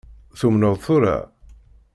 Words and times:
Tumneḍ 0.39 0.75
tura? 0.85 1.17